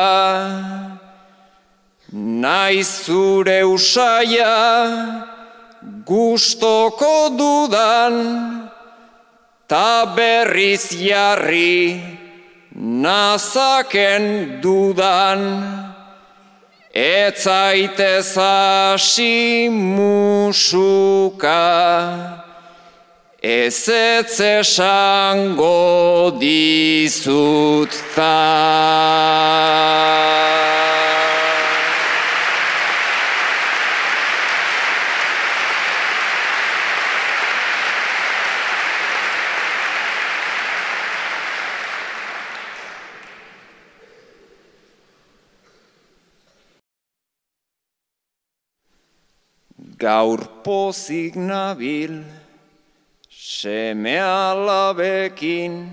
[2.13, 4.57] Naiz zure usaia
[6.09, 8.17] gustoko dudan,
[9.69, 12.01] ta berriz jarri
[12.75, 15.90] nazaken dudan.
[16.93, 21.55] Etzaitez hasi musuka,
[23.41, 29.41] ez ez esango dizut ta.
[50.01, 52.25] Gaur pozik nabil,
[53.29, 55.93] seme alabekin,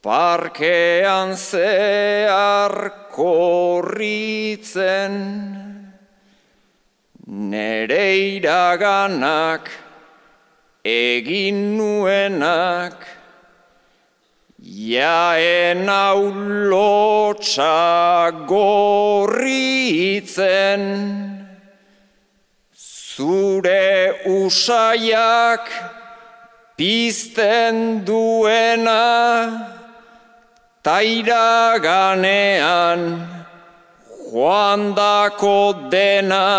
[0.00, 5.12] parkean zehar korritzen,
[7.28, 9.68] nere iraganak
[10.80, 13.04] egin nuenak,
[14.64, 16.32] jaen hau
[16.72, 19.44] lotxa gorritzen,
[23.14, 25.70] Zure usaiak
[26.76, 29.06] pizten duena,
[30.82, 33.22] taira ganean
[34.32, 36.50] joan dako dena,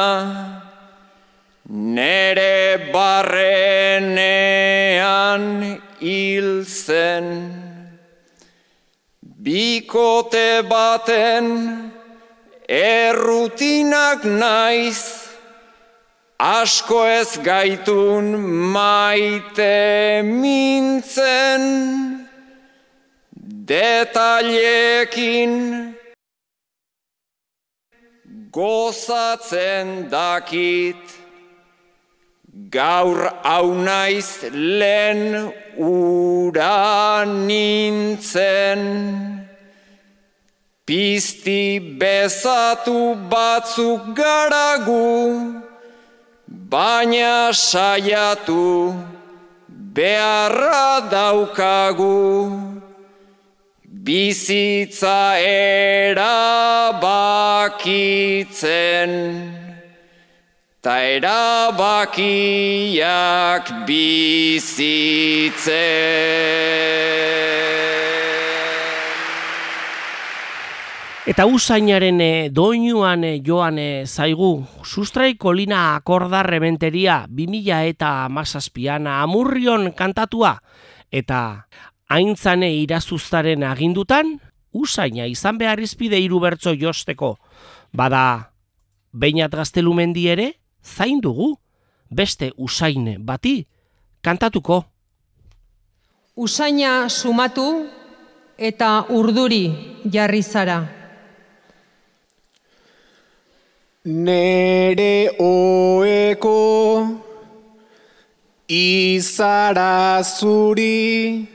[1.68, 4.24] nere barrenean
[6.00, 7.28] hil zen.
[9.44, 11.92] Bikote baten
[12.70, 15.15] errutinak naiz,
[16.40, 18.26] asko ez gaitun
[18.74, 21.64] maite mintzen,
[23.70, 25.54] detailekin
[28.56, 31.04] gozatzen dakit,
[32.72, 38.82] gaur hau naiz lehen ura nintzen.
[40.86, 45.65] Pizti bezatu batzuk garagu,
[46.48, 48.94] baina saiatu
[49.70, 52.52] beharra daukagu
[54.06, 56.46] bizitza erabakitzen
[60.86, 62.06] ta erabakiak
[63.88, 64.86] bizitzen.
[71.26, 79.08] Eta usainaren e, doinuan e, joan e, zaigu, sustrai kolina akordar rementeria 2000 eta masazpian
[79.10, 80.60] amurrion kantatua,
[81.10, 81.66] eta
[82.14, 84.36] haintzane irazuztaren agindutan,
[84.70, 87.40] usaina izan behar izpide irubertzo josteko,
[87.90, 88.52] bada,
[89.10, 90.52] bainat gaztelumendi ere,
[90.86, 91.56] zain dugu,
[92.06, 93.64] beste usaine bati,
[94.22, 94.84] kantatuko.
[96.38, 97.66] Usaina sumatu
[98.62, 99.64] eta urduri
[100.06, 101.05] jarri zara.
[104.06, 107.08] Nere oeko
[108.70, 111.48] izara zuri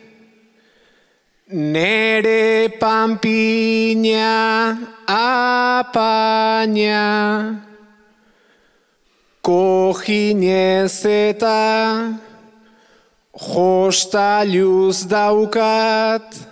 [1.47, 4.75] Nere pampina
[5.07, 7.05] apaina
[9.43, 12.19] Kojinez eta
[13.39, 16.50] jostaluz daukat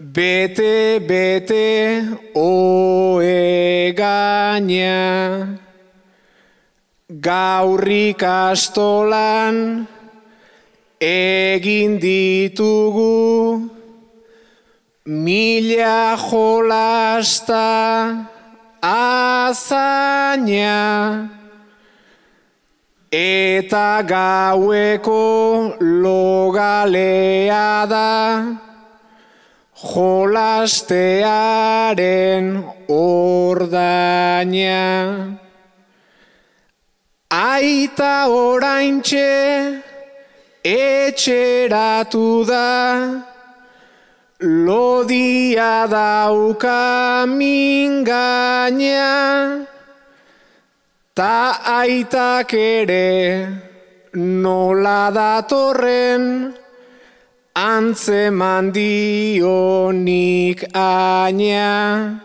[0.00, 5.60] Bete, bete, oe gaina,
[7.20, 9.84] gaurrik astolan,
[11.04, 13.68] egin ditugu,
[15.04, 17.60] mila jolasta
[18.80, 20.80] azaina,
[23.12, 28.69] eta gaueko logalea da,
[29.80, 34.80] jolastearen ordaina.
[37.30, 39.82] Aita oraintxe
[40.64, 43.24] etxeratu da,
[44.40, 49.06] lodia dauka mingaina,
[51.14, 53.48] ta aitak ere
[54.14, 56.54] nola datorren,
[57.54, 62.20] antzeman dionik aina.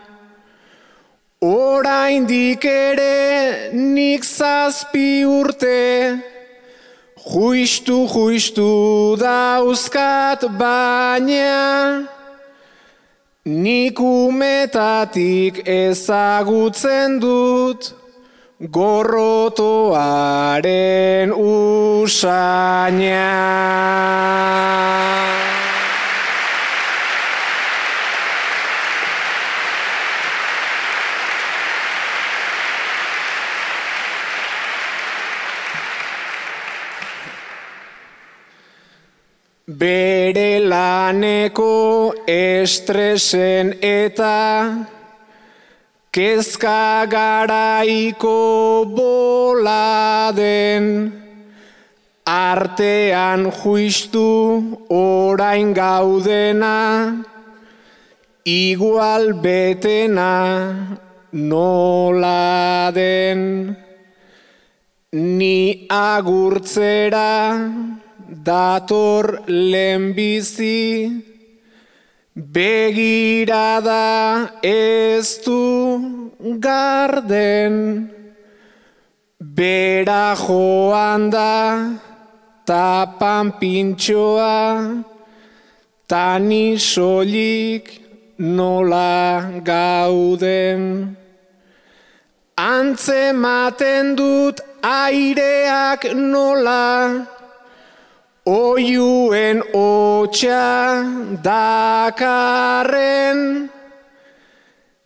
[1.40, 6.20] Oraindik ere nik zazpi urte,
[7.26, 12.08] juistu juistu dauzkat baina.
[13.44, 17.92] Nik umetatik ezagutzen dut,
[18.60, 23.26] gorrotoaren usaina.
[39.66, 44.95] Bere laneko estresen eta
[46.16, 48.40] kezka garaiko
[48.96, 50.84] boladen
[52.24, 54.30] artean juistu
[54.88, 56.76] orain gaudena
[58.46, 60.32] igual betena
[61.32, 63.76] nola den.
[65.12, 67.60] Ni agurtzera
[68.48, 71.35] dator lehenbizi,
[72.36, 74.04] begirada
[74.62, 78.12] ez du garden,
[79.40, 81.96] bera joan da
[82.66, 85.00] tapan pintxoa,
[86.06, 87.88] tani solik
[88.36, 91.16] nola gauden.
[92.56, 96.84] Antzematen dut aireak nola,
[98.46, 101.02] Oiuen otxa
[101.42, 103.40] dakarren,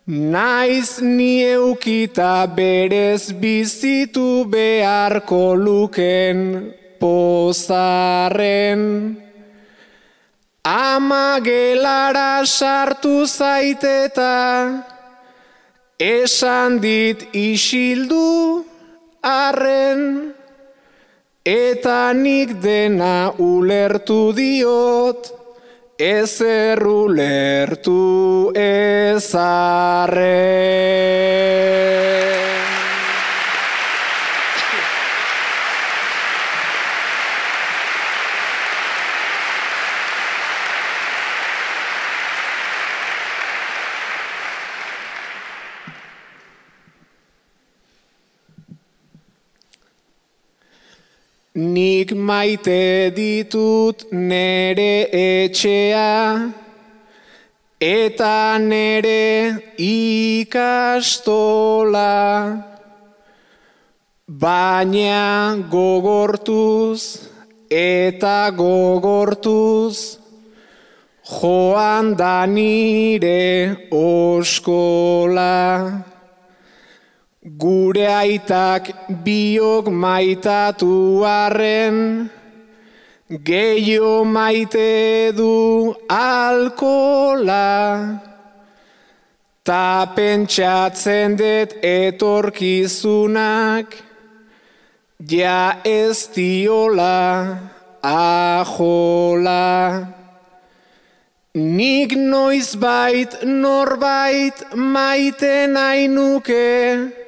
[0.05, 6.69] naiz ni eukita berez bizitu beharko luken
[7.01, 8.83] pozarren.
[10.61, 14.85] Ama gelara sartu zaiteta,
[15.97, 18.61] esan dit isildu
[19.25, 20.37] arren.
[21.41, 25.25] Eta nik dena ulertu diot,
[25.97, 30.21] ezer ulertu ezarren.
[51.53, 56.53] Nik maite ditut nere etxea
[57.75, 61.27] eta nere ikastola
[64.27, 67.19] baina gogortuz
[67.67, 70.21] eta gogortuz
[71.27, 75.51] joan da nire oskola.
[77.41, 78.93] Gure aitak
[79.25, 82.29] biok maitatu arren,
[83.33, 88.21] gehiago maite du alkola.
[89.65, 93.89] Ta pentsatzen dut etorkizunak,
[95.17, 97.57] ja ez diola
[98.05, 100.05] ajola.
[101.57, 107.20] Nik noiz bait norbait maite nahi nuke,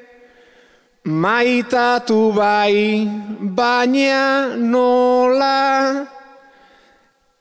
[1.06, 3.04] Maitatu bai,
[3.44, 6.08] baina nola,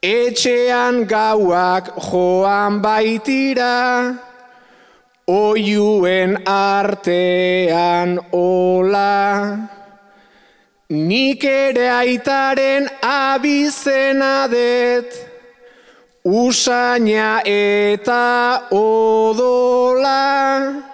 [0.03, 4.19] etxean gauak joan baitira,
[5.27, 9.63] oiuen artean ola.
[10.89, 15.07] Nik ere aitaren abizena det,
[16.25, 20.91] usaina eta odola.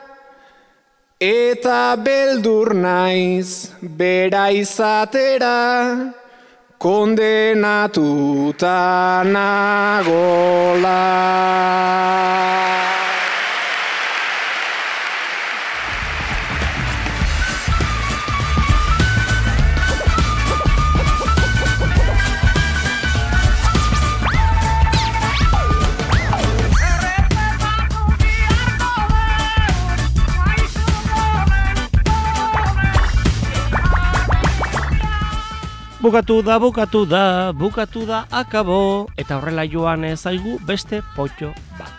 [1.20, 6.16] Eta beldur naiz bera izatera
[6.80, 8.72] kondenatuta
[9.28, 11.04] nagola.
[36.00, 41.99] Bukatu da, bukatu da, bukatu da, akabo, eta horrela joan zaigu beste potxo bat.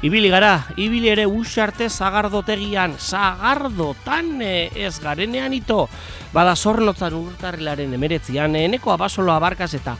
[0.00, 5.90] Ibili gara, ibili ere usarte zagardotegian, zagardotan e, ez garenean ito.
[6.32, 9.98] Bada zornotzan urtarrilaren emeretzian, eneko abasolo abarkaz eta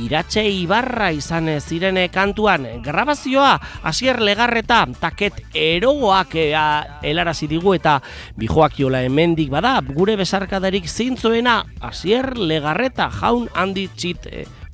[0.00, 2.64] iratxe ibarra izan zirene kantuan.
[2.80, 6.48] Grabazioa hasier legarreta taket erogoak e,
[7.04, 7.98] helarazi digu eta
[8.40, 14.30] bijoak jola hemendik bada gure besarkadarik zintzoena hasier legarreta jaun handi txit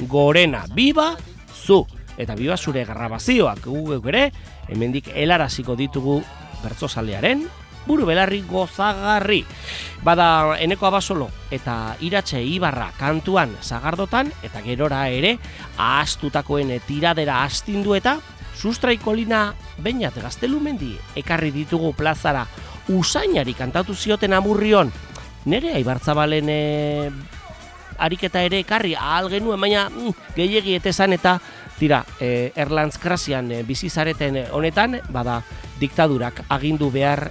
[0.07, 0.69] gorena.
[0.71, 1.17] Biba
[1.51, 1.83] zu
[2.19, 3.67] eta biba zure grabazioak.
[3.67, 4.25] Gugek ere
[4.69, 6.21] hemendik helaraziko ditugu
[6.63, 7.47] bertsozalearen
[7.89, 9.43] buru belarri gozagarri.
[10.05, 15.39] Bada eneko abasolo eta iratxe ibarra kantuan zagardotan eta gerora ere
[15.77, 18.19] ahastutakoen tiradera astindu eta
[18.59, 22.45] sustraiko lina bainat gaztelumendi ekarri ditugu plazara
[22.89, 24.91] usainari kantatu zioten amurrion
[25.47, 26.61] nere aibartzabalen e,
[27.99, 31.39] ariketa ere ekarri ahal genuen baina mm, gehiegi etezan eta
[31.79, 35.43] tira e, Erlantz krasian e, bizizareten honetan bada
[35.81, 37.31] diktadurak agindu behar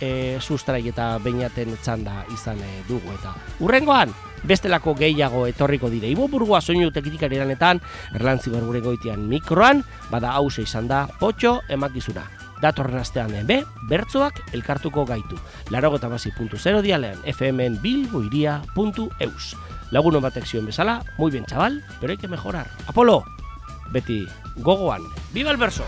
[0.00, 6.08] e, sustrai eta beinaten txanda izan e, dugu eta urrengoan bestelako gehiago etorriko dire.
[6.10, 7.80] Ibo burgoa soinu teknikari lanetan,
[8.14, 9.82] erlantzi berbure goitian mikroan,
[10.12, 12.26] bada hause izan da, potxo emakizuna.
[12.62, 15.38] Datorren astean be, bertzoak elkartuko gaitu.
[15.70, 19.56] Larogeta basi puntu zero dialean, fmn bilboiria.eus.
[19.90, 22.66] Lagunon batek zion bezala, muy bien chaval, pero hay que mejorar.
[22.86, 23.24] Apolo,
[23.90, 24.26] beti
[24.56, 25.84] gogoan, viva el verso!